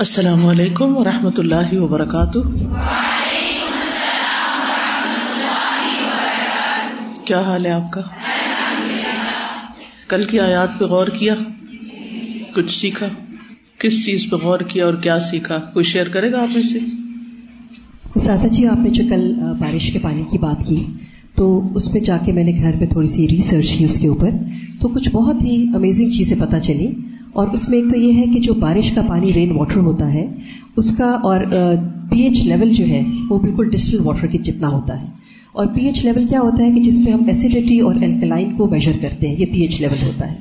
[0.00, 2.38] السلام علیکم و رحمۃ اللہ وبرکاتہ۔
[7.24, 8.00] کیا حال ہے آپ کا؟
[10.08, 11.34] کل کی آیات پہ غور کیا؟
[12.54, 13.06] کچھ سیکھا؟
[13.78, 16.78] کس چیز پہ غور کیا اور کیا سیکھا؟ کوئی شیئر کرے گا آپ سے
[18.14, 20.84] استاذہ جی آپ نے جو کل بارش کے پانی کی بات کی،
[21.34, 24.08] تو اس پہ جا کے میں نے گھر پہ تھوڑی سی ریسرچ کی اس کے
[24.08, 24.30] اوپر،
[24.80, 26.92] تو کچھ بہت ہی امیزنگ چیزیں پتہ چلی۔
[27.32, 30.12] اور اس میں ایک تو یہ ہے کہ جو بارش کا پانی رین واٹر ہوتا
[30.14, 30.26] ہے،
[30.76, 31.40] اس کا اور
[32.10, 35.06] پی ایچ لیول جو ہے، وہ بالکل ڈسٹل واٹر کی جتنا ہوتا ہے۔
[35.52, 38.66] اور پی ایچ لیول کیا ہوتا ہے کہ جس پہ ہم ایسیڈیٹی اور الکلائن کو
[38.66, 40.36] میجر کرتے ہیں، یہ پی ایچ لیول ہوتا ہے۔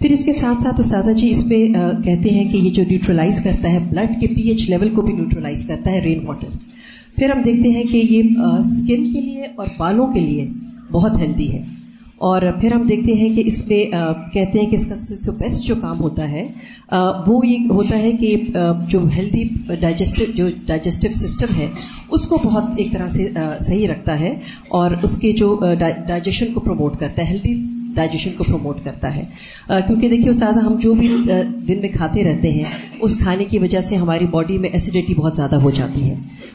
[0.00, 1.66] پھر اس کے ساتھ ساتھ استاذہ جی اس پہ
[2.04, 5.12] کہتے ہیں کہ یہ جو نیوٹرلائز کرتا ہے بلڈ کے پی ایچ لیول کو بھی
[5.12, 6.48] نیوٹرلائز کرتا ہے رین واٹر
[7.16, 8.22] پھر ہم دیکھتے ہیں کہ یہ
[8.58, 10.48] اسکن کے لیے اور بالوں کے لیے
[10.92, 11.62] بہت ہیلدی ہے۔
[12.20, 13.84] اور پھر ہم دیکھتے ہیں کہ اس میں
[14.32, 16.44] کہتے ہیں کہ اس کا سب سے بیسٹ جو کام ہوتا ہے
[17.26, 18.34] وہ یہ ہوتا ہے کہ
[18.88, 19.44] جو ہیلدی
[19.76, 21.66] ڈائجسٹو، جو ڈائجسٹو سسٹم ہے،
[22.10, 23.28] اس کو بہت ایک طرح سے
[23.60, 24.38] صحیح رکھتا ہے
[24.70, 27.54] اور اس کے جو ڈائجیشن کو پروموٹ کرتا ہے، ہیلدی
[27.94, 29.24] ڈائجیشن کو پروموٹ کرتا ہے۔
[29.68, 31.08] کیونکہ دیکھیے استاذہ، ہم جو بھی
[31.68, 32.64] دن میں کھاتے رہتے ہیں،
[33.00, 36.14] اس کھانے کی وجہ سے ہماری باڈی میں ایسیڈیٹی بہت زیادہ ہو جاتی ہے۔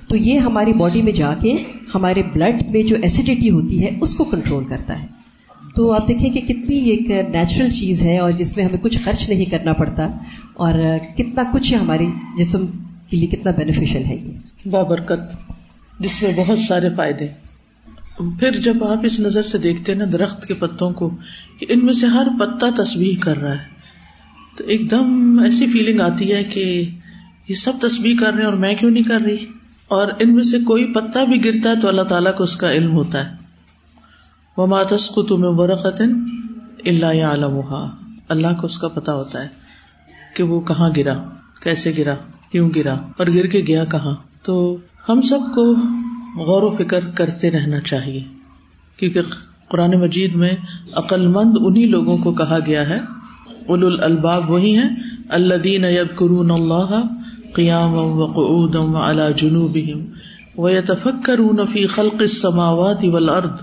[0.10, 1.54] تو یہ ہماری باڈی میں جا کے
[1.96, 5.15] ہمارے بلڈ میں جو ایسیڈیٹی ہوتی ہے، اس کو کنٹرول کرتا ہے۔
[5.76, 9.30] تو آپ دیکھیں کہ کتنی ایک نیچرل چیز ہے اور جس میں ہمیں کچھ خرچ
[9.30, 10.08] نہیں کرنا پڑتا
[10.54, 10.74] اور
[11.18, 12.06] کتنا کچھ ہماری
[12.38, 12.66] جسم
[13.10, 15.52] کے لیے کتنا بینیفیشل ہے یہ۔ بابرکت،
[16.00, 17.28] جس میں بہت سارے فائدے۔
[18.40, 21.10] پھر جب آپ اس نظر سے دیکھتے ہیں نا درخت کے پتوں کو
[21.60, 23.64] کہ ان میں سے ہر پتا تصویر کر رہا ہے،
[24.58, 26.90] تو ایک دم ایسی فیلنگ آتی ہے کہ
[27.50, 29.46] یہ سب تصویر کر رہے ہیں اور میں کیوں نہیں کر رہی؟
[29.88, 32.72] اور ان میں سے کوئی پتا بھی گرتا ہے تو اللہ تعالیٰ کو اس کا
[32.72, 33.45] علم ہوتا ہے۔
[34.58, 36.02] وہ ماتس کو تمہیں برقت
[36.86, 37.60] اللہ عالم
[38.30, 39.48] اللہ کو اس کا پتا ہوتا ہے
[40.36, 41.14] کہ وہ کہاں گرا،
[41.64, 42.16] کیسے گرا،
[42.52, 44.78] کیوں گرا، اور گر کے گیا کہاں۔ تو
[45.10, 45.64] ہم سب کو
[46.46, 48.24] غور و فکر کرتے رہنا چاہیے،
[48.98, 49.22] کیونکہ
[49.70, 50.54] قرآن مجید میں
[50.94, 53.00] عقل مند انہیں لوگوں کو کہا گیا ہے۔
[53.68, 54.90] اول الباب وہی ہیں
[55.30, 57.02] اللہ دین ید قرون اللہ
[57.54, 60.06] قیام وقعود علی جنوبہم
[60.58, 63.62] ویتفکرون فی خلق السماوات والارض۔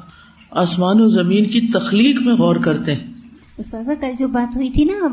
[0.53, 3.13] آسمان و زمین کی تخلیق میں غور کرتے ہیں۔
[3.59, 5.09] استاذہ کل جو بات ہوئی تھی نا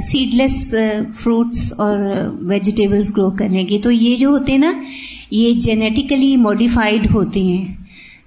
[0.00, 0.74] سیڈ لیس
[1.14, 1.98] فروٹس اور
[2.40, 4.72] ویجیٹیبلس گرو کرنے کی، تو یہ جو ہوتے ہیں نا،
[5.30, 7.74] یہ جینیٹیکلی ماڈیفائڈ ہوتے ہیں۔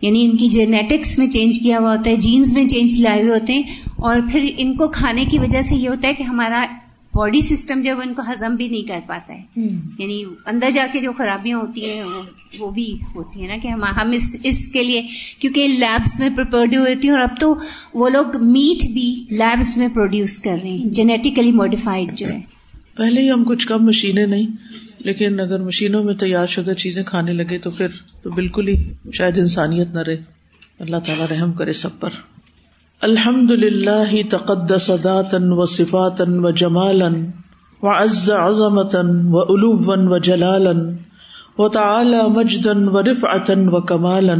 [0.02, 3.34] یعنی ان کی جینیٹکس میں چینج کیا ہوا ہوتا ہے جینس میں چینج لائے ہوئے
[3.34, 3.64] ہوتے ہیں
[3.96, 6.66] اور پھر ان کو کھانے کی وجہ سے یہ ہوتا ہے کہ ہمارا
[7.16, 9.44] باڈی سسٹم جو ان کو ہزم بھی نہیں کر پاتا ہے
[9.98, 12.04] یعنی اندر جا کے جو خرابیاں ہوتی ہیں
[12.60, 15.02] وہ بھی ہوتی ہیں نا کہ ہم اس اس کے لیے
[15.40, 17.56] کیونکہ لیبس میں ہوتی ہیں اور اب تو
[17.94, 22.42] وہ لوگ میٹ بھی لیبس میں پروڈیوس کر رہے ہیں جینیٹیکلی موڈیفائڈ جو ہے۔
[22.96, 24.48] پہلے ہی ہم کچھ کم مشینیں نہیں
[25.00, 27.88] لیکن اگر مشینوں میں تیار شدہ چیزیں کھانے لگے تو پھر
[28.24, 30.18] تو بالکل ہی شاید انسانیت نہ رہے۔
[30.80, 32.10] اللہ تعالیٰ رحم کرے سب پر۔
[33.02, 37.08] الحمد للہ تقدس ذاتا و صفاتا و جمالا
[37.82, 40.72] و عز عظمتا و علوا و جلالا
[41.58, 44.34] و تعالی مجدا و رفعتا و کمالا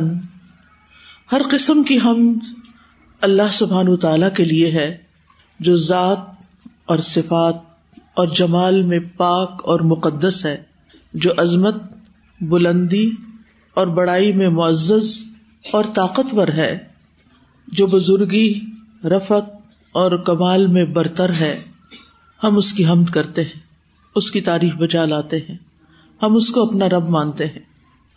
[1.32, 2.44] ہر قسم کی حمد
[3.22, 4.98] اللہ سبحان و تعالی کے لیے ہے
[5.60, 6.20] جو ذات
[6.86, 7.56] اور صفات
[8.14, 10.64] اور جمال میں پاک اور مقدس ہے،
[11.14, 11.76] جو عظمت،
[12.42, 13.12] بلندی
[13.74, 15.24] اور بڑائی میں معزز
[15.74, 16.91] اور طاقتور ہے۔
[17.72, 18.60] جو بزرگی
[19.04, 19.50] رفت
[19.92, 21.62] اور کمال میں برتر ہے،
[22.44, 23.60] ہم اس کی حمد کرتے ہیں،
[24.16, 25.58] اس کی تعریف بجا لاتے ہیں،
[26.24, 27.60] ہم اس کو اپنا رب مانتے ہیں۔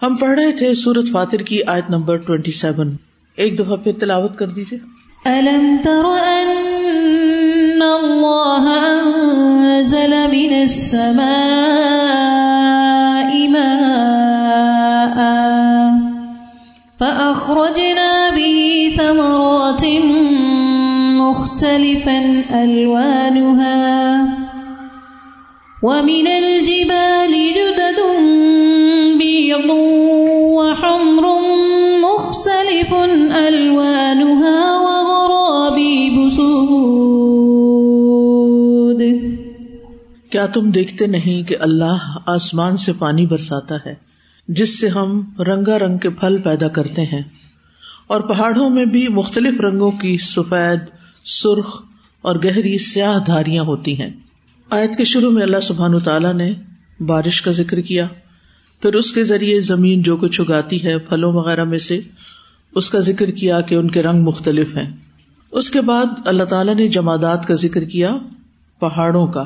[0.03, 2.97] ہم پڑھ رہے تھے سورت فاتر کی آیت نمبر ٹوینٹی سیون۔
[3.37, 4.79] ایک دفعہ پھر تلاوت کر دیجیے
[16.99, 18.04] فأخرجنا
[21.65, 22.21] مختلفا
[22.55, 23.77] ألوانها.
[25.83, 28.01] ومن الجبال جدد
[29.19, 29.71] بيض
[30.57, 31.27] وحمر
[32.03, 36.53] مختلف ألوانها وغرابيب سود.
[40.31, 43.95] کیا تم دیکھتے نہیں کہ اللہ آسمان سے پانی برساتا ہے،
[44.49, 45.09] جس سے ہم
[45.43, 47.25] رنگا رنگ کے پھل پیدا کرتے ہیں،
[48.07, 50.81] اور پہاڑوں میں بھی مختلف رنگوں کی سفید
[51.25, 51.83] سرخ
[52.23, 54.11] اور گہری سیاہ دھاریاں ہوتی ہیں۔
[54.71, 56.53] آیت کے شروع میں اللہ سبحان تعالیٰ نے
[57.01, 58.07] بارش کا ذکر کیا،
[58.83, 62.01] پھر اس کے ذریعے زمین جو کچھ اگاتی ہے، پھلوں وغیرہ میں سے
[62.75, 64.97] اس کا ذکر کیا کہ ان کے رنگ مختلف ہیں۔
[65.53, 68.17] اس کے بعد اللہ تعالیٰ نے جمادات کا ذکر کیا
[68.81, 69.45] پہاڑوں کا۔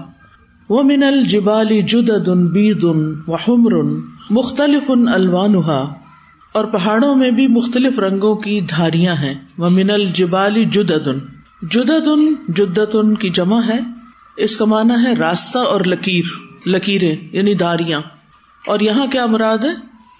[0.68, 4.00] وہ من الجبالی جدد بید و حمر
[4.30, 5.94] مختلف الوانها
[6.52, 11.08] اور پہاڑوں میں بھی مختلف رنگوں کی دھاریاں ہیں۔ وہ من الجبالی جدد
[11.62, 12.08] جدد
[12.48, 13.78] جدت کی جمع ہے۔
[14.36, 16.24] اس کا معنی ہے راستہ اور لکیر،
[16.68, 18.00] لکیریں یعنی دھاریاں
[18.66, 19.74] اور یہاں کیا مراد ہے؟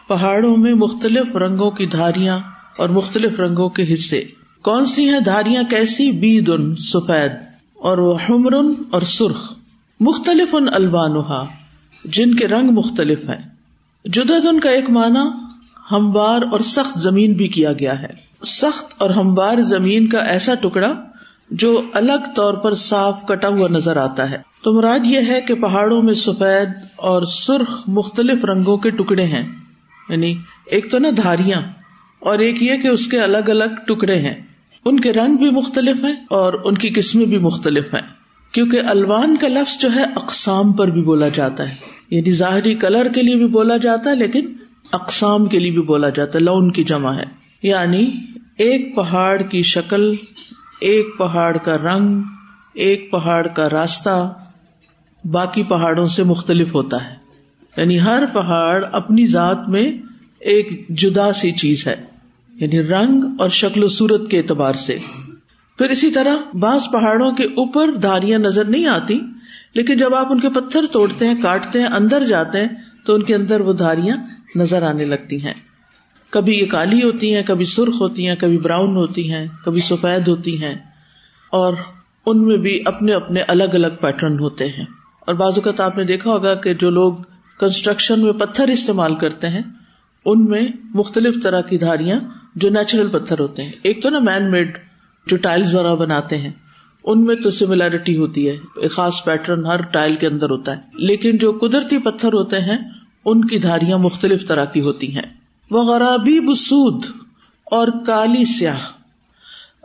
[0.08, 2.40] پہاڑوں میں مختلف رنگوں کی دھاریاں
[2.78, 4.24] اور مختلف رنگوں کے حصے۔
[4.62, 7.32] کون سی ہیں دھاریاں کیسی؟ بید ان سفید۔
[7.74, 8.54] اور وہ حمر
[8.90, 9.52] اور سرخ۔
[10.00, 11.44] مختلف ان الوانحا
[12.04, 13.48] جن کے رنگ مختلف ہیں۔
[14.04, 15.28] جدید ان کا ایک معنی
[15.92, 18.10] ہموار اور سخت زمین بھی کیا گیا ہے۔
[18.46, 20.92] سخت اور ہموار زمین کا ایسا ٹکڑا
[21.50, 25.54] جو الگ طور پر صاف کٹا ہوا نظر آتا ہے۔ تو مراد یہ ہے کہ
[25.54, 29.48] پہاڑوں میں سفید اور سرخ مختلف رنگوں کے ٹکڑے ہیں۔
[30.08, 30.36] یعنی
[30.66, 31.62] ایک تو نا دھاریاں
[32.20, 34.34] اور ایک یہ کہ اس کے الگ الگ ٹکڑے ہیں۔
[34.84, 38.02] ان کے رنگ بھی مختلف ہیں اور ان کی قسمیں بھی مختلف ہیں۔
[38.52, 41.74] کیونکہ الوان کا لفظ جو ہے اقسام پر بھی بولا جاتا ہے۔
[42.10, 44.52] یعنی ظاہری کلر کے لیے بھی بولا جاتا ہے لیکن
[44.92, 47.24] اقسام کے لیے بھی بولا جاتا ہے، لون کی جمع ہے۔
[47.62, 48.10] یعنی
[48.58, 50.12] ایک پہاڑ کی شکل
[50.80, 52.22] ایک پہاڑ کا رنگ،
[52.74, 54.34] ایک پہاڑ کا راستہ،
[55.24, 57.14] باقی پہاڑوں سے مختلف ہوتا ہے۔
[57.76, 59.92] یعنی ہر پہاڑ اپنی ذات میں
[60.38, 61.96] ایک جدا سی چیز ہے۔
[62.54, 64.98] یعنی رنگ اور شکل و صورت کے اعتبار سے۔
[65.78, 69.20] پھر اسی طرح بعض پہاڑوں کے اوپر دھاریاں نظر نہیں آتی،
[69.74, 72.68] لیکن جب آپ ان کے پتھر توڑتے ہیں، کاٹتے ہیں، اندر جاتے ہیں،
[73.06, 74.16] تو ان کے اندر وہ دھاریاں
[74.56, 75.54] نظر آنے لگتی ہیں۔
[76.30, 80.28] کبھی یہ کالی ہوتی ہیں، کبھی سرخ ہوتی ہیں، کبھی براؤن ہوتی ہیں، کبھی سفید
[80.28, 80.74] ہوتی ہیں
[81.50, 81.74] اور
[82.26, 84.84] ان میں بھی اپنے اپنے الگ الگ پیٹرن ہوتے ہیں۔
[85.20, 87.12] اور بعض اوقات آپ نے دیکھا ہوگا کہ جو لوگ
[87.60, 89.62] کنسٹرکشن میں پتھر استعمال کرتے ہیں،
[90.24, 92.20] ان میں مختلف طرح کی دھاریاں
[92.54, 94.78] جو نیچرل پتھر ہوتے ہیں۔ ایک تو نا مین میڈ
[95.26, 96.50] جو ٹائلس وغیرہ بناتے ہیں،
[97.04, 100.82] ان میں تو سملیرٹی ہوتی ہے۔ ایک خاص پیٹرن ہر ٹائل کے اندر ہوتا ہے۔
[100.94, 102.78] لیکن جو قدرتی پتھر ہوتے ہیں،
[103.24, 105.37] ان کی دھاریاں مختلف طرح کی ہوتی ہیں۔
[105.70, 107.04] وہ غرابیب سود
[107.64, 108.78] اور کالی سیاہ۔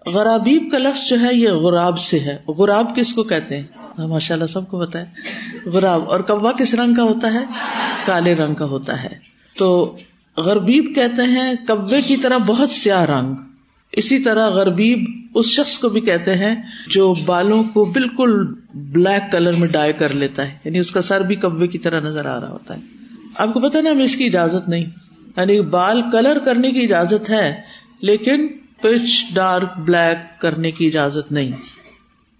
[0.06, 3.63] غرابیب کا لفظ جو ہے یہ غراب سے ہے۔ غراب کس کو کہتے ہیں؟
[4.00, 5.06] ہاں، ماشاء اللہ سب کو پتا ہے۔
[5.69, 7.45] غراب۔ اور کبا کس رنگ کا ہوتا ہے؟
[8.06, 9.18] کالے رنگ کا ہوتا ہے۔
[9.57, 9.97] تو
[10.38, 13.35] غربیب کہتے ہیں کبے کی طرح بہت سیاہ رنگ۔
[13.91, 16.56] اسی طرح غربیب اس شخص کو بھی کہتے ہیں
[16.88, 21.21] جو بالوں کو بالکل بلیک کلر میں ڈائی کر لیتا ہے۔ یعنی اس کا سر
[21.21, 22.81] بھی کبے کی طرح نظر آ رہا ہوتا ہے۔
[23.35, 24.85] آپ کو پتا نا ہمیں اس کی اجازت نہیں۔
[25.38, 27.62] یعنی بال کلر کرنے کی اجازت ہے،
[28.01, 28.47] لیکن
[28.81, 31.51] پچ ڈارک بلیک کرنے کی اجازت نہیں۔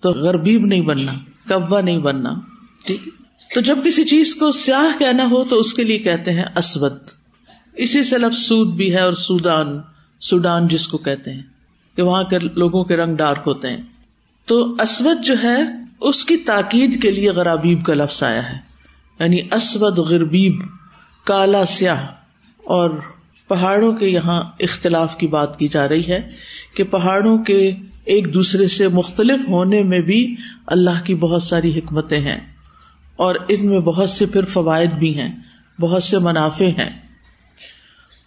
[0.02, 1.14] تو غربیب نہیں بننا
[1.48, 2.30] کبا نہیں بننا،
[2.86, 3.10] ٹھیک
[3.56, 6.94] تو جب کسی چیز کو سیاہ کہنا ہو تو اس کے لیے کہتے ہیں اسود۔
[7.76, 9.68] اسی سے لفظ سود بھی ہے اور سودان،
[10.20, 11.42] سوڈان جس کو کہتے ہیں،
[11.96, 13.82] کہ وہاں کے لوگوں کے رنگ ڈارک ہوتے ہیں۔
[14.46, 15.62] تو اسود جو ہے،
[16.02, 18.58] اس کی تاکید کے لیے غرابیب کا لفظ آیا ہے۔
[19.20, 20.64] یعنی اسود غربیب،
[21.24, 22.08] کالا سیاہ۔
[22.66, 22.90] اور
[23.48, 26.20] پہاڑوں کے یہاں اختلاف کی بات کی جا رہی ہے
[26.76, 27.72] کہ پہاڑوں کے
[28.06, 30.36] ایک دوسرے سے مختلف ہونے میں بھی
[30.68, 32.40] اللہ کی بہت ساری حکمتیں ہیں
[33.16, 35.36] اور ان میں بہت سے پھر فوائد بھی ہیں،
[35.82, 37.02] بہت سے منافع ہیں۔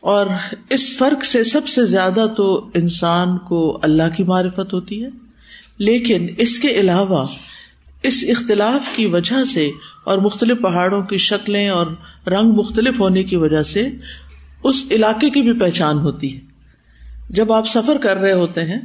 [0.00, 0.27] اور
[0.71, 5.09] اس فرق سے سب سے زیادہ تو انسان کو اللہ کی معرفت ہوتی ہے۔
[5.79, 7.27] لیکن اس کے علاوہ
[8.03, 9.71] اس اختلاف کی وجہ سے
[10.05, 11.87] اور مختلف پہاڑوں کی شکلیں اور
[12.27, 13.88] رنگ مختلف ہونے کی وجہ سے
[14.68, 16.40] اس علاقے کی بھی پہچان ہوتی ہے۔
[17.30, 18.78] جب آپ سفر کر رہے ہوتے ہیں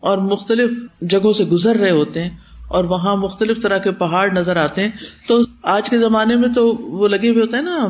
[0.00, 2.30] اور مختلف جگہوں سے گزر رہے ہوتے ہیں
[2.68, 4.90] اور وہاں مختلف طرح کے پہاڑ نظر آتے ہیں،
[5.28, 7.88] تو آج کے زمانے میں تو وہ لگے ہوئے ہوتے ہیں نا،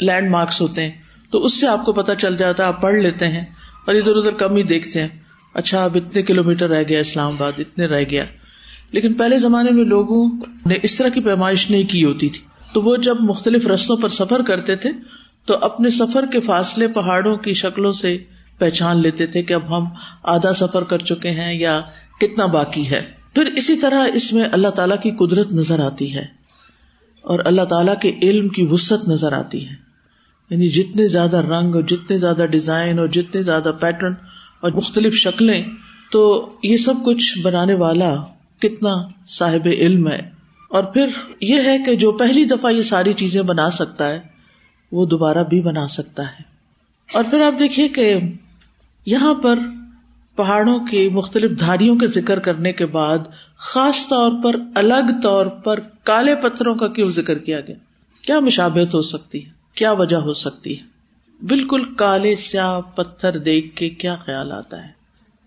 [0.00, 0.90] لینڈ مارکس ہوتے ہیں۔
[1.30, 3.44] تو اس سے آپ کو پتا چل جاتا ہے، آپ پڑھ لیتے ہیں
[3.86, 5.08] اور ادھر ادھر کم ہی دیکھتے ہیں۔
[5.54, 8.24] اچھا اب اتنے کلو میٹر رہ گیا اسلام آباد، اتنے رہ گیا۔
[8.92, 10.30] لیکن پہلے زمانے میں لوگوں
[10.66, 12.40] نے اس طرح کی پیمائش نہیں کی ہوتی تھی۔
[12.72, 14.90] تو وہ جب مختلف رستوں پر سفر کرتے تھے
[15.50, 18.18] تو اپنے سفر کے فاصلے پہاڑوں کی شکلوں سے
[18.58, 19.84] پہچان لیتے تھے کہ اب ہم
[20.22, 21.80] آدھا سفر کر چکے ہیں یا
[22.20, 23.02] کتنا باقی ہے۔
[23.34, 26.22] پھر اسی طرح اس میں اللہ تعالیٰ کی قدرت نظر آتی ہے
[27.22, 29.74] اور اللہ تعالیٰ کے علم کی وسط نظر آتی ہے۔
[30.50, 34.14] یعنی جتنے زیادہ رنگ اور جتنے زیادہ ڈیزائن اور جتنے زیادہ پیٹرن
[34.60, 35.64] اور مختلف شکلیں،
[36.12, 38.14] تو یہ سب کچھ بنانے والا
[38.58, 38.94] کتنا
[39.26, 40.30] صاحب علم ہے۔
[40.70, 41.06] اور پھر
[41.40, 44.29] یہ ہے کہ جو پہلی دفعہ یہ ساری چیزیں بنا سکتا ہے
[44.92, 46.42] وہ دوبارہ بھی بنا سکتا ہے۔
[47.12, 48.18] اور پھر آپ دیکھیے کہ
[49.06, 49.58] یہاں پر
[50.36, 53.18] پہاڑوں کے مختلف دھاریوں کے ذکر کرنے کے بعد
[53.56, 57.74] خاص طور پر الگ طور پر کالے پتھروں کا کیوں ذکر کیا گیا؟
[58.22, 60.82] کیا مشابت ہو سکتی ہے؟ کیا وجہ ہو سکتی ہے؟
[61.46, 64.88] بالکل کالے سیاہ پتھر دیکھ کے کیا خیال آتا ہے؟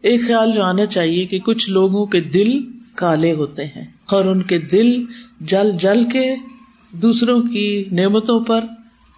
[0.02, 2.50] ایک خیال جو آنا چاہیے کہ کچھ لوگوں کے دل
[2.96, 5.04] کالے ہوتے ہیں اور ان کے دل
[5.42, 6.36] جل جل کے
[6.92, 8.66] دوسروں کی نعمتوں پر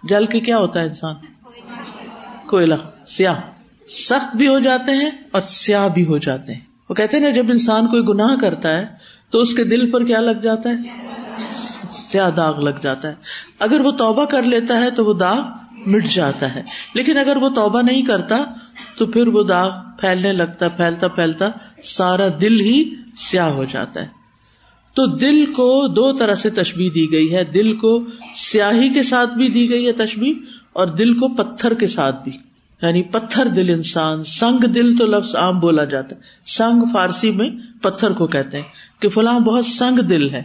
[0.08, 1.14] جل کے کیا ہوتا ہے انسان؟
[2.46, 2.74] کوئلہ،
[3.06, 3.34] سیاہ۔
[3.88, 7.30] سخت بھی ہو جاتے ہیں اور سیاہ بھی ہو جاتے ہیں۔ وہ کہتے ہیں نا،
[7.30, 8.86] جب انسان کوئی گناہ کرتا ہے
[9.30, 10.74] تو اس کے دل پر کیا لگ جاتا ہے؟
[11.90, 13.14] سیاہ داغ لگ جاتا ہے۔
[13.58, 15.40] اگر وہ توبہ کر لیتا ہے تو وہ داغ
[15.86, 16.62] مٹ جاتا ہے۔
[16.94, 18.36] لیکن اگر وہ توبہ نہیں کرتا
[18.98, 19.70] تو پھر وہ داغ
[20.00, 21.48] پھیلنے لگتا، پھیلتا پھیلتا
[21.84, 24.15] سارا دل ہی سیاہ ہو جاتا ہے۔
[24.96, 28.04] تو دل کو دو طرح سے تشبیح دی گئی ہے۔ دل کو
[28.36, 30.34] سیاہی کے ساتھ بھی دی گئی ہے تشبیح
[30.72, 32.32] اور دل کو پتھر کے ساتھ بھی۔
[32.82, 37.50] یعنی پتھر دل انسان، سنگ دل تو لفظ عام بولا جاتا ہے۔ سنگ فارسی میں
[37.82, 38.64] پتھر کو کہتے ہیں
[39.00, 40.42] کہ فلاں بہت سنگ دل ہے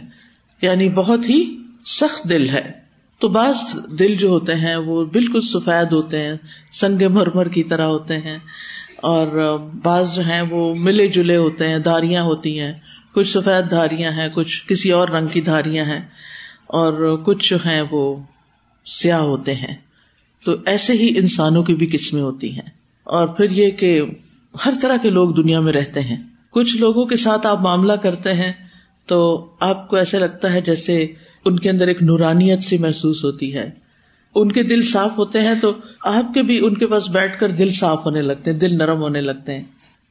[0.62, 2.72] یعنی بہت ہی سخت دل ہے۔
[3.18, 3.56] تو بعض
[3.98, 6.34] دل جو ہوتے ہیں وہ بالکل سفید ہوتے ہیں،
[6.72, 8.38] سنگ مرمر کی طرح ہوتے ہیں۔
[9.02, 12.72] اور بعض جو ہیں وہ ملے جلے ہوتے ہیں، داریاں ہوتی ہیں۔
[13.14, 16.00] کچھ سفید دھاریاں ہیں، کچھ کسی اور رنگ کی دھاریاں ہیں
[16.66, 18.16] اور کچھ جو ہیں وہ
[18.86, 19.76] سیاہ ہوتے ہیں۔
[20.44, 22.70] تو ایسے ہی انسانوں کی بھی قسمیں ہوتی ہیں۔
[23.04, 24.02] اور پھر یہ کہ
[24.66, 26.16] ہر طرح کے لوگ دنیا میں رہتے ہیں۔
[26.50, 28.52] کچھ لوگوں کے ساتھ آپ معاملہ کرتے ہیں
[29.06, 31.06] تو آپ کو ایسے لگتا ہے جیسے
[31.44, 33.70] ان کے اندر ایک نورانیت سی محسوس ہوتی ہے۔
[34.34, 35.72] ان کے دل صاف ہوتے ہیں تو
[36.04, 38.98] آپ کے بھی ان کے پاس بیٹھ کر دل صاف ہونے لگتے ہیں، دل نرم
[38.98, 39.62] ہونے لگتے ہیں۔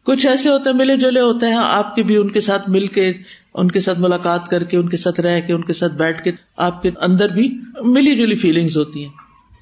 [0.03, 2.87] کچھ ایسے ہوتے ہیں، ملے جلے ہوتے ہیں، آپ کے بھی ان کے ساتھ مل
[2.87, 3.13] کے،
[3.53, 6.23] ان کے ساتھ ملاقات کر کے، ان کے ساتھ رہ کے، ان کے ساتھ بیٹھ
[6.23, 9.11] کے آپ کے اندر بھی ملی جلی فیلنگس ہوتی ہیں۔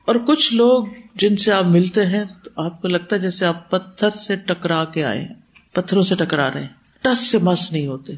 [0.06, 3.70] اور کچھ لوگ جن سے آپ ملتے ہیں، تو آپ کو لگتا ہے جیسے آپ
[3.70, 5.34] پتھر سے ٹکرا کے آئے ہیں،
[5.74, 6.68] پتھروں سے ٹکرا رہے ہیں۔
[7.02, 8.14] ٹس سے مس نہیں ہوتے۔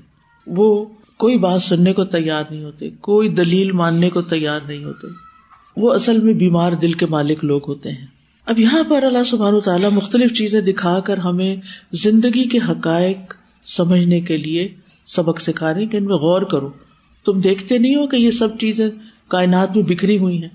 [0.47, 0.85] وہ
[1.17, 5.07] کوئی بات سننے کو تیار نہیں ہوتے، کوئی دلیل ماننے کو تیار نہیں ہوتے۔
[5.77, 8.05] وہ اصل میں بیمار دل کے مالک لوگ ہوتے ہیں۔
[8.45, 11.55] اب یہاں پر اللہ سبحان تعالیٰ مختلف چیزیں دکھا کر ہمیں
[11.91, 13.17] زندگی کے حقائق
[13.65, 16.69] سمجھنے کے لیے سبق سکھا رہے کہ ان میں غور کرو۔
[17.25, 18.89] تم دیکھتے نہیں ہو کہ یہ سب چیزیں
[19.27, 20.49] کائنات میں بکھری ہوئی ہیں۔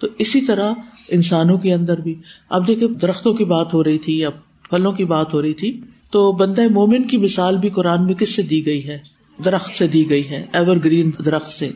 [0.00, 0.72] تو اسی طرح
[1.08, 2.14] انسانوں کے اندر بھی۔
[2.48, 4.32] اب دیکھے درختوں کی بات ہو رہی تھی اب
[4.70, 5.80] پھلوں کی بات ہو رہی تھی۔
[6.10, 8.98] تو بندہ مومن کی مثال بھی قرآن میں کس سے دی گئی ہے؟
[9.44, 11.70] درخت سے دی گئی ہے۔ ایور گرین درخت سے۔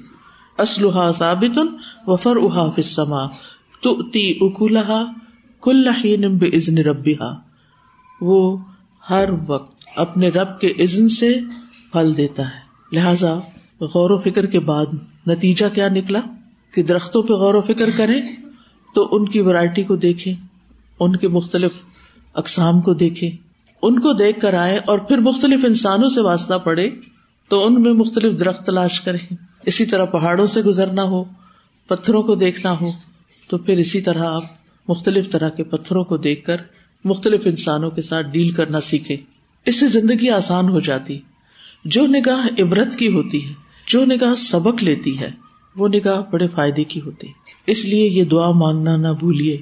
[0.59, 1.59] اسلحا ثابت
[2.07, 2.71] وفر احا
[3.83, 5.13] تو تی اکولہ
[5.63, 5.89] کل
[6.43, 7.35] ازن ربا
[8.21, 8.57] وہ
[9.11, 11.41] ہر وقت اپنے رب کے عزن سے
[11.93, 12.61] پھل دیتا ہے۔
[12.93, 13.35] لہذا
[13.81, 14.87] غور و فکر کے بعد
[15.27, 16.21] نتیجہ کیا نکلا؟
[16.75, 18.23] کہ درختوں پہ غور و فکر کریں
[18.95, 20.35] تو ان کی ورائٹی کو دیکھیں،
[21.01, 21.73] ان کے مختلف
[22.35, 23.31] اقسام کو دیکھیں۔
[23.83, 26.91] ان کو دیکھ کر آئے اور پھر مختلف انسانوں سے واسطہ پڑے
[27.49, 29.35] تو ان میں مختلف درخت تلاش کریں۔
[29.67, 31.25] اسی طرح پہاڑوں سے گزرنا ہو،
[31.87, 33.12] پتھروں کو دیکھنا ہو
[33.49, 34.43] تو پھر اسی طرح آپ
[34.89, 36.57] مختلف طرح کے پتھروں کو دیکھ کر
[37.05, 39.17] مختلف انسانوں کے ساتھ ڈیل کرنا سیکھے
[39.67, 41.19] اس سے زندگی آسان ہو جاتی۔
[41.85, 43.53] جو نگاہ عبرت کی ہوتی ہے،
[43.87, 45.31] جو نگاہ سبق لیتی ہے،
[45.77, 47.27] وہ نگاہ بڑے فائدے کی ہوتی۔
[47.67, 49.61] اس لیے یہ دعا مانگنا نہ بھولیے۔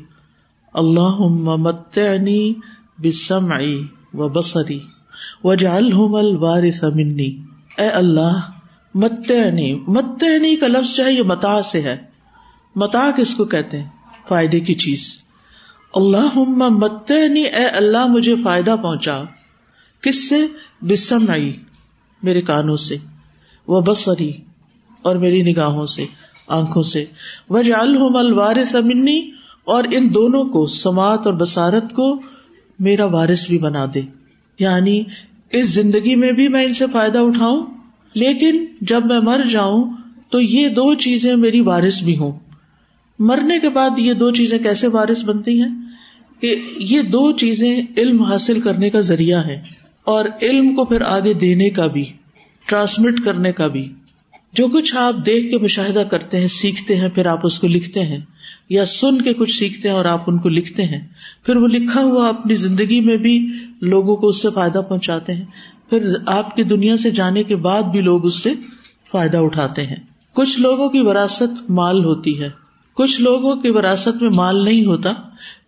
[0.74, 1.16] اللہ
[1.56, 2.54] متنی
[2.98, 3.82] بسمعی
[4.14, 4.78] و بسری
[5.44, 5.92] و جال
[7.78, 8.50] اے اللہ
[8.94, 12.09] متنی متنی کا لفظ چاہے یہ متا سے ہے۔
[12.76, 13.88] متا کس کو کہتے ہیں؟
[14.28, 15.18] فائدے کی چیز۔
[15.94, 19.22] اللہ متنی، اے اللہ مجھے فائدہ پہنچا۔
[20.00, 20.46] کس سے؟
[20.80, 21.52] بسم آئی
[22.22, 22.96] میرے کانوں سے۔
[23.66, 24.32] وہ بسری
[25.02, 26.06] اور میری نگاہوں سے،
[26.48, 27.04] آنکھوں سے۔
[27.50, 29.30] وج الوارث منی،
[29.64, 32.20] اور ان دونوں کو، سماعت اور بسارت کو
[32.78, 34.00] میرا وارث بھی بنا دے۔
[34.58, 35.02] یعنی
[35.50, 37.66] اس زندگی میں بھی میں ان سے فائدہ اٹھاؤں،
[38.14, 39.94] لیکن جب میں مر جاؤں،
[40.28, 42.38] تو یہ دو چیزیں میری وارث بھی ہوں۔
[43.20, 45.68] مرنے کے بعد یہ دو چیزیں کیسے وارث بنتی ہیں؟
[46.40, 49.62] کہ یہ دو چیزیں علم حاصل کرنے کا ذریعہ ہے
[50.04, 52.04] اور علم کو پھر آگے دینے کا بھی
[52.66, 53.92] ٹرانسمٹ کرنے کا بھی۔
[54.52, 58.02] جو کچھ آپ دیکھ کے مشاہدہ کرتے ہیں، سیکھتے ہیں، پھر آپ اس کو لکھتے
[58.02, 58.18] ہیں۔
[58.70, 61.06] یا سن کے کچھ سیکھتے ہیں اور آپ ان کو لکھتے ہیں۔
[61.46, 63.46] پھر وہ لکھا ہوا اپنی زندگی میں بھی
[63.80, 65.44] لوگوں کو اس سے فائدہ پہنچاتے ہیں۔
[65.90, 68.52] پھر آپ کی دنیا سے جانے کے بعد بھی لوگ اس سے
[69.10, 69.96] فائدہ اٹھاتے ہیں۔
[70.32, 72.59] کچھ لوگوں کی وراثت مال ہوتی ہے۔
[73.00, 75.12] کچھ لوگوں کی وراثت میں مال نہیں ہوتا،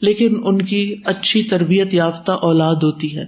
[0.01, 3.25] لیکن ان کی اچھی تربیت یافتہ اولاد ہوتی ہے۔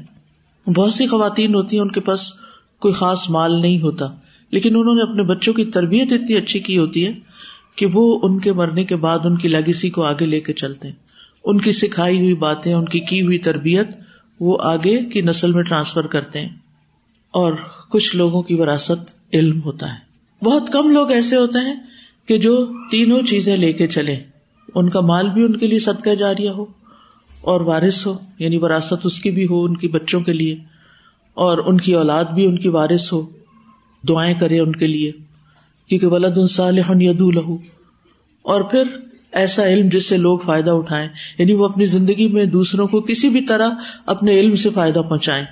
[0.77, 2.33] بہت سی خواتین ہوتی ہیں، ان کے پاس
[2.81, 4.07] کوئی خاص مال نہیں ہوتا،
[4.51, 7.13] لیکن انہوں نے اپنے بچوں کی تربیت اتنی اچھی کی ہوتی ہے
[7.77, 10.89] کہ وہ ان کے مرنے کے بعد ان کی لیگیسی کو آگے لے کے چلتے
[10.89, 10.95] ہیں۔
[11.45, 13.89] ان کی سکھائی ہوئی باتیں، ان کی کی ہوئی تربیت
[14.41, 16.49] وہ آگے کی نسل میں ٹرانسفر کرتے ہیں۔
[17.31, 17.53] اور
[17.91, 19.99] کچھ لوگوں کی وراثت علم ہوتا ہے۔
[20.45, 21.94] بہت کم لوگ ایسے ہوتے ہیں
[22.29, 24.17] کہ جو تینوں چیزیں لے کے چلے
[24.75, 26.65] ان کا مال بھی ان کے لیے صدقہ جاریہ ہو،
[27.43, 30.57] اور وارث ہو یعنی وراثت اس کی بھی ہو، ان کی بچوں کے لیے،
[31.37, 33.23] اور ان کی اولاد بھی ان کی وارث ہو،
[34.09, 35.13] دعائیں کرے ان کے لیے،
[35.91, 37.57] کیونکہ ولد صالح ید لہو۔
[38.45, 38.85] اور پھر
[39.33, 43.29] ایسا علم جس سے لوگ فائدہ اٹھائیں یعنی وہ اپنی زندگی میں دوسروں کو کسی
[43.29, 43.71] بھی طرح
[44.07, 45.45] اپنے علم سے فائدہ پہنچائیں،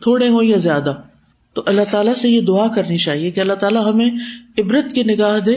[0.00, 0.94] تھوڑے ہوں یا زیادہ۔
[1.52, 4.10] تو اللہ تعالیٰ سے یہ دعا کرنی چاہیے کہ اللہ تعالیٰ ہمیں
[4.58, 5.56] عبرت کی نگاہ دے،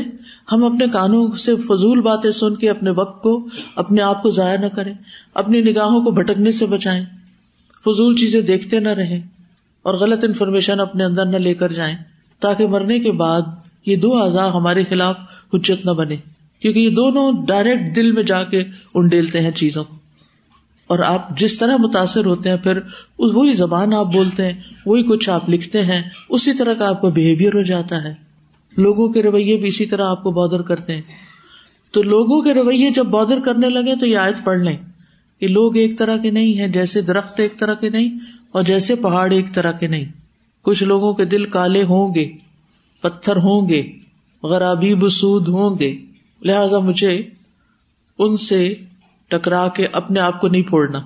[0.52, 4.58] ہم اپنے کانوں سے فضول باتیں سن کے اپنے وقت کو، اپنے آپ کو ضائع
[4.58, 4.94] نہ کریں،
[5.34, 7.06] اپنی نگاہوں کو بھٹکنے سے بچائیں۔
[7.86, 9.22] فضول چیزیں دیکھتے نہ رہیں
[9.84, 11.96] اور غلط انفارمیشن اپنے اندر نہ لے کر جائیں
[12.40, 13.42] تاکہ مرنے کے بعد
[13.86, 15.16] یہ دو اعضاء ہمارے خلاف
[15.54, 16.16] حجت نہ بنے۔
[16.60, 18.64] کیونکہ یہ دونوں ڈائریکٹ دل میں جا کے
[18.96, 20.05] انڈیلتے ہیں چیزوں کو۔
[20.88, 22.80] اور آپ جس طرح متاثر ہوتے ہیں، پھر
[23.20, 27.08] وہی زبان آپ بولتے ہیں، وہی کچھ آپ لکھتے ہیں، اسی طرح کا آپ کا
[27.08, 28.14] بہیویئر ہو جاتا ہے۔
[28.78, 31.02] لوگوں کے رویے بھی اسی طرح آپ کو بادر کرتے ہیں۔
[31.92, 34.78] تو لوگوں کے رویے جب بادر کرنے لگے تو یہ آیت پڑھ لیں۔
[35.40, 38.20] کہ لوگ ایک طرح کے نہیں ہیں، جیسے درخت ایک طرح کے نہیں،
[38.52, 40.06] اور جیسے پہاڑ ایک طرح کے نہیں۔
[40.62, 42.32] کچھ لوگوں کے دل کالے ہوں گے،
[43.02, 43.92] پتھر ہوں گے،
[44.44, 45.98] غرابی بسود ہوں گے۔
[46.42, 47.22] لہذا مجھے
[48.20, 48.76] ان سے
[49.28, 51.00] ٹکرا کے اپنے آپ کو نہیں پھوڑنا۔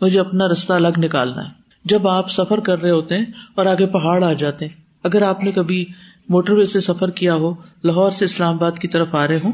[0.00, 3.86] مجھے اپنا رستہ الگ نکالنا ہے۔ جب آپ سفر کر رہے ہوتے ہیں اور آگے
[3.86, 4.72] پہاڑ آ جاتے ہیں،
[5.02, 5.86] اگر آپ نے کبھی
[6.28, 9.52] موٹر وے سے سفر کیا ہو، لاہور سے اسلام آباد کی طرف آ رہے ہوں،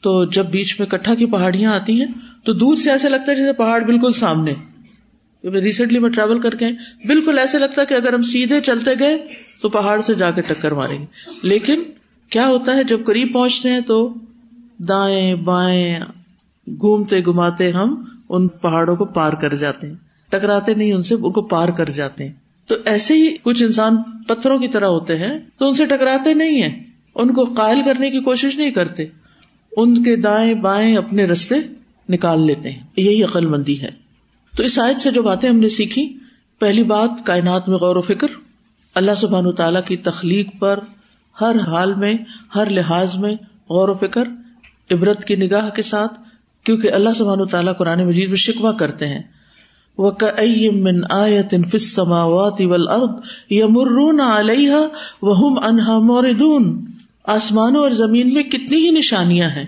[0.00, 2.12] تو جب بیچ میں کٹھا کی پہاڑیاں آتی ہیں،
[2.44, 4.54] تو دور سے ایسے لگتا ہے جیسے پہاڑ بالکل سامنے۔
[5.44, 6.66] ریسنٹلی میں ٹریول کر کے
[7.06, 9.26] بالکل ایسے لگتا ہے کہ اگر ہم سیدھے چلتے گئے،
[9.62, 11.06] تو پہاڑ سے جا کے ٹکر ماریں گے۔
[11.42, 11.82] لیکن
[12.30, 14.14] کیا ہوتا ہے، جب قریب پہنچتے ہیں، تو
[14.78, 16.00] دائیں، بائیں
[16.66, 19.94] گھومتے گھماتے ہم ان پہاڑوں کو پار کر جاتے ہیں۔
[20.30, 22.32] ٹکراتے نہیں، ان سے ان کو پار کر جاتے ہیں۔
[22.66, 23.96] تو ایسے ہی کچھ انسان
[24.28, 28.10] پتھروں کی طرح ہوتے ہیں تو ان سے ٹکراتے نہیں ہیں۔ ان کو قائل کرنے
[28.10, 29.06] کی کوشش نہیں کرتے۔
[29.76, 31.54] ان کے دائیں بائیں اپنے رستے
[32.08, 33.90] نکال لیتے ہیں۔ یہی عقل مندی ہے۔
[34.56, 36.18] تو اس آیت سے جو باتیں ہم نے سیکھی،
[36.58, 38.26] پہلی بات، کائنات میں غور و فکر۔
[38.94, 40.78] اللہ سبحان تعالیٰ کی تخلیق پر
[41.40, 42.14] ہر حال میں،
[42.54, 43.34] ہر لحاظ میں
[43.70, 44.22] غور و فکر،
[44.90, 46.20] عبرت کی نگاہ کے ساتھ
[46.66, 49.22] کیونکہ اللہ سبحان تعالیٰ قرآن مجید میں شکوا کرتے ہیں۔
[49.98, 50.10] وہ
[50.72, 52.60] من آیت سماوات
[53.50, 54.74] یمرون علیہ
[55.22, 56.86] وہم انہا موردون
[57.24, 59.64] آسمانوں اور زمین میں کتنی ہی نشانیاں ہیں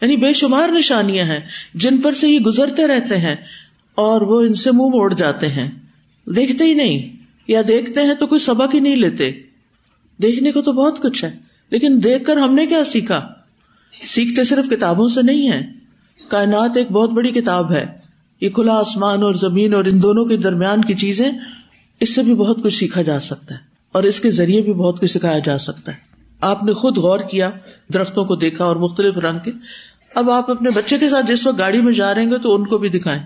[0.00, 1.40] یعنی بے شمار نشانیاں ہیں،
[1.74, 3.34] جن پر سے یہ گزرتے رہتے ہیں
[3.94, 5.68] اور وہ ان سے منہ موڑ جاتے ہیں۔
[6.26, 7.16] دیکھتے ہی نہیں،
[7.48, 9.30] یا دیکھتے ہیں تو کوئی سبق ہی نہیں لیتے۔
[10.22, 11.30] دیکھنے کو تو بہت کچھ ہے،
[11.70, 13.20] لیکن دیکھ کر ہم نے کیا سیکھا؟
[14.06, 15.85] سیکھتے صرف کتابوں سے نہیں ہے
[16.28, 17.84] کائنات ایک بہت بڑی کتاب ہے۔
[18.40, 21.30] یہ کھلا آسمان اور زمین اور ان دونوں کے درمیان کی چیزیں
[22.00, 23.60] اس سے بھی بہت کچھ سیکھا جا سکتا ہے
[23.92, 25.96] اور اس کے ذریعے بھی بہت کچھ سکھایا جا سکتا ہے۔
[26.40, 27.50] آپ نے خود غور کیا،
[27.94, 29.52] درختوں کو دیکھا اور مختلف رنگ کے۔
[30.14, 32.66] اب آپ اپنے بچے کے ساتھ جس وقت گاڑی میں جا رہے ہیں تو ان
[32.66, 33.22] کو بھی دکھائیں۔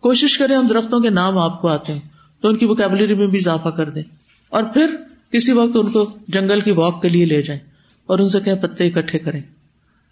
[0.00, 2.00] کوشش کریں ہم درختوں کے نام آپ کو آتے ہیں
[2.40, 4.02] تو ان کی وکیبلری میں بھی اضافہ کر دیں۔
[4.48, 4.96] اور پھر
[5.32, 7.60] کسی وقت ان کو جنگل کی واک کے لیے لے جائیں
[8.06, 9.42] اور ان سے کہیں پتے اکٹھے کریں۔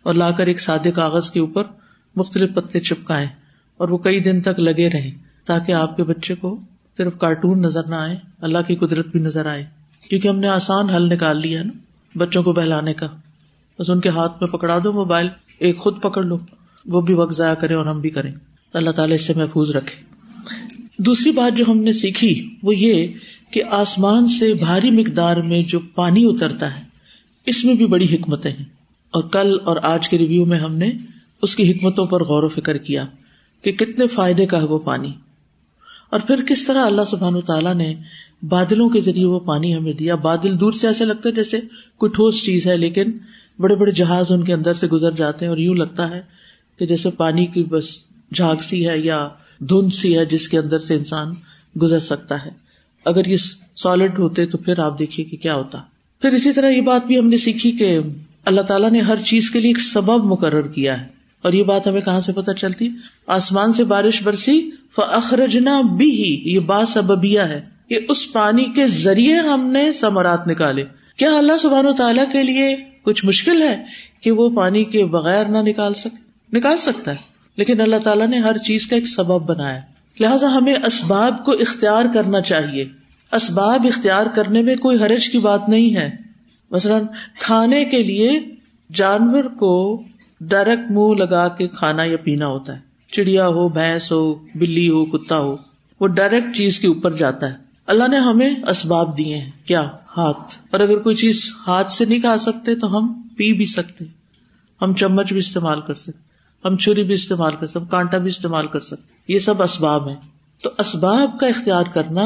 [0.03, 1.63] اور لا کر ایک سادے کاغذ کے اوپر
[2.17, 3.27] مختلف پتے چپکائے
[3.77, 5.11] اور وہ کئی دن تک لگے رہے
[5.47, 6.61] تاکہ آپ کے بچے کو
[6.97, 9.65] صرف کارٹون نظر نہ آئے، اللہ کی قدرت بھی نظر آئے۔
[10.09, 11.73] کیونکہ ہم نے آسان حل نکال لیا نا،
[12.19, 13.07] بچوں کو بہلانے کا۔
[13.79, 16.39] بس ان کے ہاتھ میں پکڑا دو موبائل، ایک خود پکڑ لو،
[16.87, 18.33] وہ بھی وقت ضائع کرے اور ہم بھی کریں۔
[18.75, 20.03] اللہ تعالیٰ اس سے محفوظ رکھے۔
[20.99, 23.09] دوسری بات جو ہم نے سیکھی، وہ یہ
[23.51, 26.83] کہ آسمان سے بھاری مقدار میں جو پانی اترتا ہے،
[27.47, 28.65] اس میں بھی بڑی حکمتیں ہیں۔
[29.11, 30.93] اور کل اور آج کے ریویو میں ہم نے
[31.43, 33.07] اس کی حکمتوں پر غور و فکر کیا
[33.63, 35.13] کہ کتنے فائدے کا ہے وہ پانی۔
[36.11, 37.95] اور پھر کس طرح اللہ سبحان تعالیٰ نے
[38.43, 41.61] بادلوں کے ذریعے وہ پانی ہمیں دیا۔ بادل دور سے ایسے لگتا ہے جیسے
[41.99, 43.13] کوئی ٹھوس چیز ہے، لیکن
[43.59, 46.23] بڑے بڑے جہاز ان کے اندر سے گزر جاتے ہیں اور یوں لگتا ہے
[46.79, 49.29] کہ جیسے پانی کی بس جھاگ سی ہے یا
[49.61, 51.35] دھند سی ہے جس کے اندر سے انسان
[51.83, 52.51] گزر سکتا ہے۔
[53.05, 53.37] اگر یہ
[53.77, 55.79] سالڈ ہوتے تو پھر آپ دیکھیے کہ کیا ہوتا۔
[56.21, 57.99] پھر اسی طرح یہ بات بھی ہم نے سیکھی کہ
[58.45, 61.14] اللہ تعالیٰ نے ہر چیز کے لیے ایک سبب مقرر کیا ہے۔
[61.45, 62.89] اور یہ بات ہمیں کہاں سے پتہ چلتی؟
[63.27, 69.35] آسمان سے بارش برسی فخرجنا بھی یہ با سببیا ہے کہ اس پانی کے ذریعے
[69.35, 70.85] ہم نے سمرات نکالے۔
[71.17, 73.85] کیا اللہ سبحان و تعالیٰ کے لیے کچھ مشکل ہے
[74.21, 77.17] کہ وہ پانی کے بغیر نہ نکال سکے؟ نکال سکتا ہے،
[77.57, 79.81] لیکن اللہ تعالیٰ نے ہر چیز کا ایک سبب بنایا۔
[80.21, 82.85] لہٰذا ہمیں اسباب کو اختیار کرنا چاہیے۔
[83.33, 86.17] اسباب اختیار کرنے میں کوئی حرج کی بات نہیں ہے۔
[86.71, 87.05] مثلاً
[87.41, 88.41] کھانے کے لیے
[88.93, 90.03] جانور کو
[90.49, 92.81] ڈائریکٹ منہ لگا کے کھانا یا پینا ہوتا ہے۔
[93.13, 95.57] چڑیا ہو، بھینس ہو، بلی ہو، کتا ہو،
[96.01, 97.55] وہ ڈائریکٹ چیز کے اوپر جاتا ہے۔
[97.87, 99.83] اللہ نے ہمیں اسباب دیے ہیں، کیا؟
[100.17, 104.05] ہاتھ۔ اور اگر کوئی چیز ہاتھ سے نہیں کھا سکتے تو ہم پی بھی سکتے۔
[104.83, 106.19] ہم چمچ بھی استعمال کر سکتے۔
[106.65, 110.09] ہم چھری بھی استعمال کر سکتے۔ ہم کانٹا بھی استعمال کر سکتے۔ یہ سب اسباب
[110.09, 110.17] ہیں۔
[110.63, 112.25] تو اسباب کا اختیار کرنا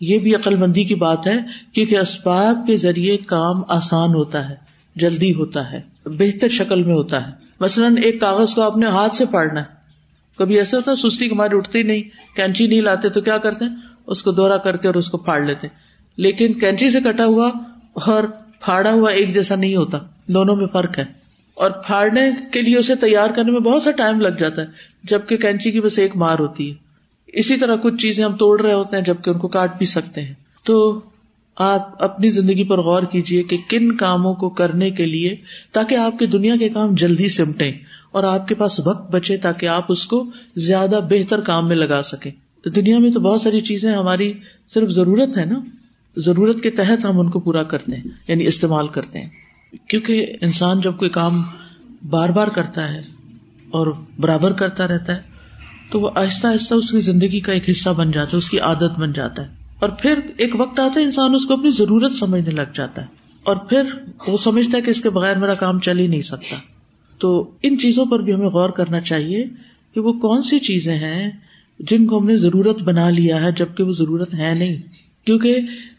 [0.00, 1.36] یہ بھی عقل مندی کی بات ہے
[1.72, 4.54] کیونکہ اسباب کے ذریعے کام آسان ہوتا ہے،
[4.96, 9.24] جلدی ہوتا ہے۔ بہتر شکل میں ہوتا ہے۔ مثلاً ایک کاغذ کو اپنے ہاتھ سے
[9.26, 9.84] پڑھنا ہے۔
[10.38, 12.02] کبھی ایسا ہوتا ہے سستی کماری اٹھتی نہیں،
[12.36, 15.18] کینچی نہیں لاتے تو کیا کرتے ہیں؟ اس کو دورا کر کے اور اس کو
[15.18, 15.66] پھاڑ لیتے۔
[16.16, 17.50] لیکن کینچی سے کٹا ہوا
[17.92, 18.24] اور
[18.60, 21.04] پھاڑا ہوا ایک جیسا نہیں ہوتا۔ دونوں میں فرق ہے۔
[21.54, 24.66] اور پھاڑنے کے لیے اسے تیار کرنے میں بہت سا ٹائم لگ جاتا ہے،
[25.02, 26.74] جبکہ کینچی کی بس ایک مار ہوتی ہے۔
[27.26, 30.22] اسی طرح کچھ چیزیں ہم توڑ رہے ہوتے ہیں جبکہ ان کو کاٹ بھی سکتے
[30.22, 31.00] ہیں۔ تو
[31.56, 35.36] آپ اپنی زندگی پر غور کیجیے کہ کن کاموں کو کرنے کے لیے
[35.72, 37.72] تاکہ آپ کی دنیا کے کام جلدی سمٹے
[38.12, 42.02] اور آپ کے پاس وقت بچے تاکہ آپ اس کو زیادہ بہتر کام میں لگا
[42.02, 42.30] سکیں۔
[42.76, 44.32] دنیا میں تو بہت ساری چیزیں ہماری
[44.74, 45.60] صرف ضرورت ہے نا؟
[46.16, 49.28] ضرورت کے تحت ہم ان کو پورا کرتے ہیں یعنی استعمال کرتے ہیں۔
[49.88, 51.42] کیونکہ انسان جب کوئی کام
[52.10, 52.98] بار بار کرتا ہے
[53.70, 53.86] اور
[54.20, 55.22] برابر کرتا رہتا ہے،
[55.90, 58.60] تو وہ آہستہ آہستہ اس کی زندگی کا ایک حصہ بن جاتا ہے، اس کی
[58.60, 62.12] عادت بن جاتا ہے۔ اور پھر ایک وقت آتا ہے، انسان اس کو اپنی ضرورت
[62.12, 63.06] سمجھنے لگ جاتا ہے۔
[63.42, 63.82] اور پھر
[64.26, 66.56] وہ سمجھتا ہے کہ اس کے بغیر میرا کام چل ہی نہیں سکتا۔
[67.18, 69.46] تو ان چیزوں پر بھی ہمیں غور کرنا چاہیے
[69.94, 71.30] کہ وہ کون سی چیزیں ہیں
[71.78, 74.76] جن کو ہم نے ضرورت بنا لیا ہے، جبکہ وہ ضرورت ہے نہیں۔
[75.26, 75.56] کیونکہ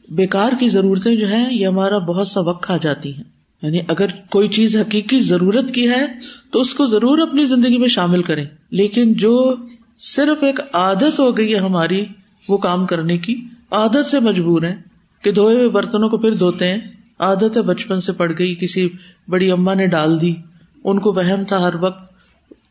[0.09, 3.23] بیکار کی ضرورتیں جو ہیں، یہ ہمارا بہت سا وقت کھا جاتی ہیں۔
[3.61, 6.05] یعنی اگر کوئی چیز حقیقی ضرورت کی ہے،
[6.51, 9.55] تو اس کو ضرور اپنی زندگی میں شامل کریں۔ لیکن جو
[9.99, 12.05] صرف ایک عادت ہو گئی ہے ہماری،
[12.49, 13.41] وہ کام کرنے کی
[13.75, 14.75] عادت سے مجبور ہے
[15.21, 16.77] کہ دھوئے ہوئے برتنوں کو پھر دھوتے ہیں۔
[17.19, 18.89] عادت ہے بچپن سے پڑ گئی کسی
[19.27, 20.35] بڑی اما نے ڈال دی۔
[20.83, 22.13] ان کو وہم تھا ہر وقت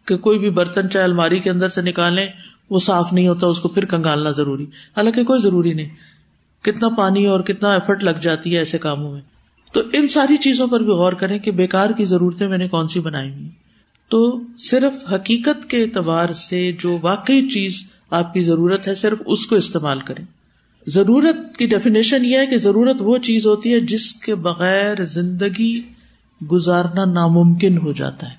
[0.07, 2.27] کہ کوئی بھی برتن چاہے الماری کے اندر سے نکالے
[2.71, 5.89] وہ صاف نہیں ہوتا، اس کو پھر کنگالنا ضروری۔ حالانکہ کوئی ضروری نہیں۔
[6.63, 9.21] کتنا پانی اور کتنا ایفرٹ لگ جاتی ہے ایسے کاموں میں۔
[9.73, 12.89] تو ان ساری چیزوں پر بھی غور کریں کہ بےکار کی ضرورتیں میں نے کون
[12.89, 13.49] سی بنائی ہوئی
[14.09, 19.47] تو صرف حقیقت کے اعتبار سے جو واقعی چیز آپ کی ضرورت ہے، صرف اس
[19.47, 20.25] کو استعمال کریں۔
[20.87, 25.81] ضرورت کی ڈیفینیشن یہ ہے کہ ضرورت وہ چیز ہوتی ہے جس کے بغیر زندگی
[26.53, 28.35] گزارنا ناممکن ہو جاتا ہے۔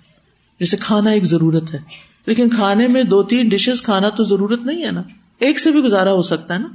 [0.59, 1.79] جیسے کھانا ایک ضرورت ہے،
[2.27, 5.01] لیکن کھانے میں دو تین ڈشز کھانا تو ضرورت نہیں ہے نا۔
[5.39, 6.67] ایک سے بھی گزارا ہو سکتا ہے نا۔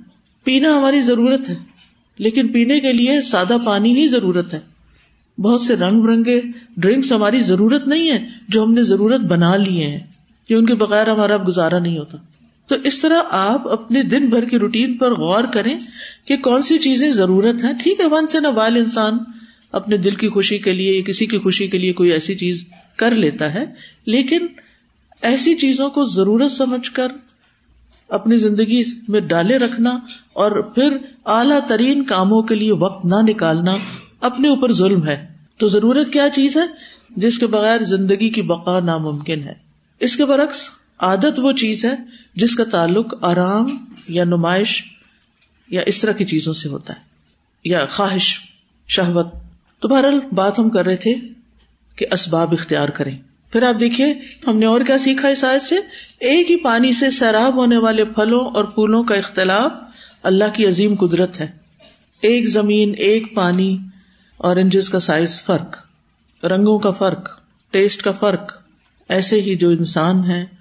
[0.44, 1.54] پینا ہماری ضرورت ہے،
[2.18, 4.60] لیکن پینے کے لیے سادہ پانی ہی ضرورت ہے۔
[5.38, 6.40] بہت سے رنگ برنگے
[6.76, 10.00] ڈرنکس ہماری ضرورت نہیں ہے جو ہم نے ضرورت بنا لیے ہیں،
[10.48, 12.16] کہ ان کے بغیر ہمارا گزارا نہیں ہوتا۔
[12.70, 15.78] تو اس طرح آپ اپنے دن بھر کی روٹین پر غور کریں
[16.24, 19.18] کہ کون سی چیزیں ضرورت ہیں۔ ٹھیک ہے ون سے نہ وائل انسان
[19.72, 22.64] اپنے دل کی خوشی کے لیے یا کسی کی خوشی کے لیے کوئی ایسی چیز
[22.96, 23.64] کر لیتا ہے،
[24.06, 24.46] لیکن
[25.22, 27.12] ایسی چیزوں کو ضرورت سمجھ کر
[28.08, 29.98] اپنی زندگی میں ڈالے رکھنا
[30.32, 33.74] اور پھر اعلی ترین کاموں کے لیے وقت نہ نکالنا
[34.20, 35.26] اپنے اوپر ظلم ہے۔
[35.58, 36.66] تو ضرورت کیا چیز ہے؟
[37.16, 39.54] جس کے بغیر زندگی کی بقا ناممکن ہے۔
[40.00, 40.68] اس کے برعکس
[41.00, 41.94] عادت وہ چیز ہے
[42.34, 44.84] جس کا تعلق آرام یا نمائش
[45.68, 47.00] یا اس طرح کی چیزوں سے ہوتا ہے،
[47.64, 48.40] یا خواہش،
[48.88, 49.26] شہوت۔
[49.78, 51.14] تو بہرحال بات ہم کر رہے تھے
[51.96, 53.18] کہ اسباب اختیار کریں۔
[53.52, 54.14] پھر آپ دیکھیے،
[54.46, 55.74] ہم نے اور کیا سیکھا اس آیت سے؟
[56.20, 59.72] ایک ہی پانی سے سیراب ہونے والے پھلوں اور پھولوں کا اختلاف
[60.22, 61.48] اللہ کی عظیم قدرت ہے۔
[62.20, 63.78] ایک زمین، ایک پانی
[64.36, 64.56] اور
[64.90, 65.76] کا سائز فرق،
[66.44, 68.62] رنگوں کا فرق، ٹیسٹ کا فرق،
[69.08, 70.59] ایسے ہی جو انسان ہے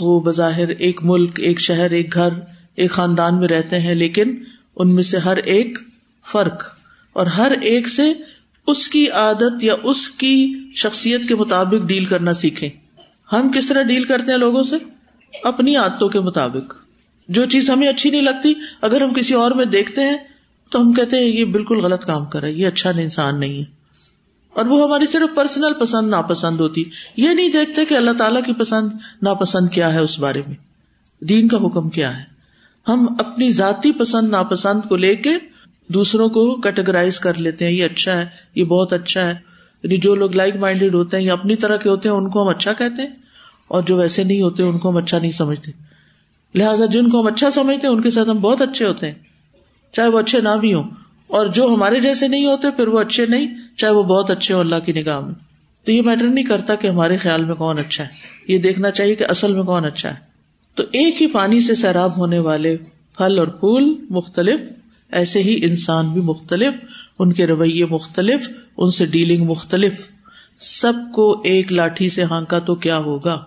[0.00, 2.28] وہ بظاہر ایک ملک، ایک شہر، ایک گھر،
[2.76, 4.34] ایک خاندان میں رہتے ہیں، لیکن
[4.76, 5.78] ان میں سے ہر ایک
[6.26, 6.62] فرق
[7.12, 8.12] اور ہر ایک سے
[8.66, 12.68] اس کی عادت یا اس کی شخصیت کے مطابق ڈیل کرنا سیکھے
[13.32, 14.76] ہم کس طرح ڈیل کرتے ہیں لوگوں سے؟
[15.42, 16.74] اپنی عادتوں کے مطابق۔
[17.28, 20.16] جو چیز ہمیں اچھی نہیں لگتی، اگر ہم کسی اور میں دیکھتے ہیں
[20.70, 23.58] تو ہم کہتے ہیں، یہ بالکل غلط کام کر رہا ہے، یہ اچھا انسان نہیں
[23.58, 23.79] ہے۔
[24.60, 26.84] اور وہ ہماری صرف پرسنل پسند ناپسند ہوتی۔
[27.16, 28.88] یہ نہیں دیکھتے کہ اللہ تعالیٰ کی پسند
[29.22, 30.54] ناپسند کیا ہے اس بارے میں۔
[31.24, 32.22] دین کا حکم کیا ہے؟
[32.88, 35.30] ہم اپنی ذاتی پسند ناپسند کو لے کے
[35.88, 39.34] دوسروں کو کیٹیگرائز کر لیتے ہیں، یہ اچھا ہے، یہ بہت اچھا ہے۔
[39.82, 42.42] یعنی جو لوگ لائک مائنڈیڈ ہوتے ہیں یا اپنی طرح کے ہوتے ہیں، ان کو
[42.42, 43.14] ہم اچھا کہتے ہیں۔
[43.68, 45.70] اور جو ویسے نہیں ہوتے، ان کو ہم اچھا نہیں سمجھتے۔
[46.54, 49.18] لہٰذا جن کو ہم اچھا سمجھتے ہیں، ان کے ساتھ ہم بہت اچھے ہوتے ہیں۔
[49.92, 50.90] چاہے وہ اچھے نہ بھی ہوں۔
[51.30, 54.60] اور جو ہمارے جیسے نہیں ہوتے، پھر وہ اچھے نہیں، چاہے وہ بہت اچھے ہوں،
[54.60, 55.34] اللہ کی نگاہ میں۔
[55.84, 58.08] تو یہ میٹر نہیں کرتا کہ ہمارے خیال میں کون اچھا ہے۔
[58.48, 60.14] یہ دیکھنا چاہیے کہ اصل میں کون اچھا ہے۔
[60.74, 62.76] تو ایک ہی پانی سے سیراب ہونے والے
[63.18, 64.60] پھل اور پھول مختلف،
[65.12, 66.74] ایسے ہی انسان بھی مختلف،
[67.18, 70.10] ان کے رویے مختلف، ان سے ڈیلنگ مختلف۔
[70.60, 73.44] سب کو ایک لاٹھی سے ہانکا تو کیا ہوگا؟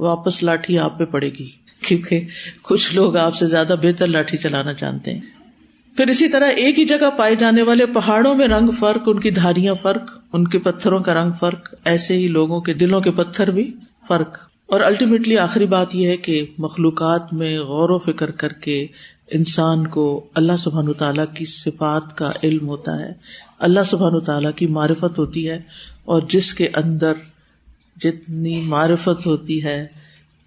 [0.00, 1.48] واپس لاٹھی آپ پہ پڑے گی۔
[1.86, 2.20] کیونکہ
[2.62, 5.20] کچھ لوگ آپ سے زیادہ بہتر لاٹھی چلانا جانتے ہیں۔
[5.96, 9.30] پھر اسی طرح ایک ہی جگہ پائے جانے والے پہاڑوں میں رنگ فرق، ان کی
[9.30, 13.50] دھاریاں فرق، ان کے پتھروں کا رنگ فرق، ایسے ہی لوگوں کے دلوں کے پتھر
[13.50, 13.72] بھی
[14.08, 18.86] فرق۔ اور الٹیمیٹلی آخری بات یہ ہے کہ مخلوقات میں غور و فکر کر کے
[19.30, 23.12] انسان کو اللہ سبحان تعالیٰ کی صفات کا علم ہوتا ہے۔
[23.58, 25.56] اللہ سبحان تعالیٰ کی معرفت ہوتی ہے
[26.04, 27.12] اور جس کے اندر
[27.96, 29.86] جتنی معرفت ہوتی ہے،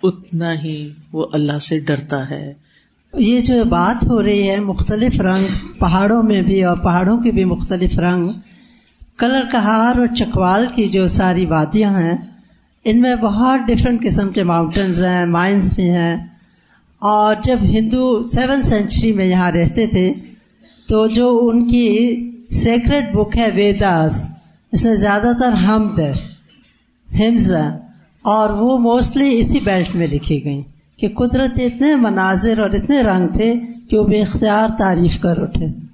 [0.04, 2.69] اتنا ہی وہ اللہ سے ڈرتا ہے۔
[3.14, 5.46] یہ جو بات ہو رہی ہے مختلف رنگ،
[5.80, 8.30] پہاڑوں میں بھی اور پہاڑوں کے بھی مختلف رنگ،
[9.18, 12.16] کلر کہار اور چکوال کی جو ساری وادیاں ہیں،
[12.86, 16.18] ان میں بہت ڈفرینٹ قسم کے ماؤنٹینز ہیں مائنس بھی ہیں۔
[17.02, 20.14] اور جب ہندو سیون سینچری میں یہاں رہتے تھے،
[20.88, 21.88] تو جو ان کی
[22.52, 24.26] سیکرٹ بک ہے ویداس
[24.72, 26.12] اس میں زیادہ تر حمد ہے،
[27.10, 27.70] ہمز ہے
[28.22, 30.62] اور وہ موسٹلی اسی بیلٹ میں لکھی گئی
[31.00, 33.54] کہ قدرت اتنے مناظر اور اتنے رنگ تھے
[33.90, 35.89] کہ وہ بے اختیار تعریف کر اٹھے۔